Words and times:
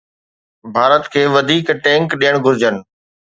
ڀارت 0.75 1.03
کي 1.13 1.21
وڌيڪ 1.33 1.67
ٽينڪ 1.83 2.07
ڏيڻ 2.21 2.33
گهرجن. 2.45 2.75